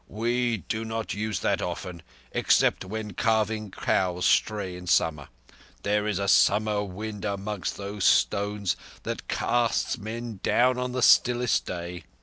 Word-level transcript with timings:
"We 0.09 0.57
do 0.67 0.83
not 0.83 1.13
use 1.13 1.41
that 1.41 1.61
often—except 1.61 2.83
when 2.85 3.13
calving 3.13 3.69
cows 3.69 4.25
stray 4.25 4.75
in 4.75 4.87
summer. 4.87 5.27
There 5.83 6.07
is 6.07 6.17
a 6.17 6.27
sudden 6.27 6.95
wind 6.95 7.23
among 7.23 7.65
those 7.77 8.03
stones 8.05 8.75
that 9.03 9.27
casts 9.27 9.99
men 9.99 10.39
down 10.41 10.79
on 10.79 10.93
the 10.93 11.03
stillest 11.03 11.67
day. 11.67 12.05